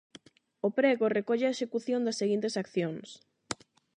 [0.67, 3.07] O prego recolle a execución das seguintes accións: